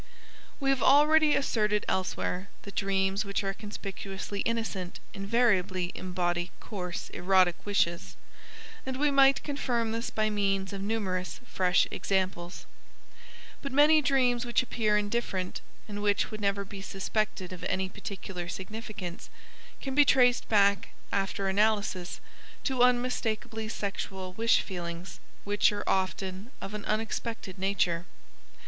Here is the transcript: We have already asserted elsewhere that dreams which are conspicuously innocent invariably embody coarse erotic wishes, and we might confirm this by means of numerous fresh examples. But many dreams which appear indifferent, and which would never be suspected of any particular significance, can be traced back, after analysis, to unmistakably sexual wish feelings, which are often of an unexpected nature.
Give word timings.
We 0.59 0.71
have 0.71 0.81
already 0.81 1.35
asserted 1.35 1.85
elsewhere 1.87 2.49
that 2.63 2.73
dreams 2.73 3.23
which 3.23 3.43
are 3.43 3.53
conspicuously 3.53 4.39
innocent 4.41 4.99
invariably 5.13 5.91
embody 5.93 6.49
coarse 6.59 7.09
erotic 7.11 7.63
wishes, 7.67 8.15
and 8.83 8.97
we 8.97 9.11
might 9.11 9.43
confirm 9.43 9.91
this 9.91 10.09
by 10.09 10.31
means 10.31 10.73
of 10.73 10.81
numerous 10.81 11.39
fresh 11.45 11.87
examples. 11.91 12.65
But 13.61 13.71
many 13.71 14.01
dreams 14.01 14.43
which 14.43 14.63
appear 14.63 14.97
indifferent, 14.97 15.61
and 15.87 16.01
which 16.01 16.31
would 16.31 16.41
never 16.41 16.65
be 16.65 16.81
suspected 16.81 17.53
of 17.53 17.63
any 17.65 17.87
particular 17.87 18.49
significance, 18.49 19.29
can 19.83 19.93
be 19.93 20.03
traced 20.03 20.49
back, 20.49 20.87
after 21.11 21.47
analysis, 21.47 22.19
to 22.63 22.81
unmistakably 22.81 23.69
sexual 23.69 24.33
wish 24.33 24.61
feelings, 24.61 25.19
which 25.43 25.71
are 25.71 25.83
often 25.85 26.49
of 26.59 26.73
an 26.73 26.85
unexpected 26.85 27.59
nature. 27.59 28.07